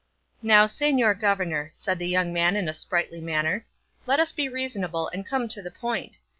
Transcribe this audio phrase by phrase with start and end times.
[0.41, 3.67] "Now, señor governor," said the young man in a sprightly manner,
[4.07, 6.21] "let us be reasonable and come to the point.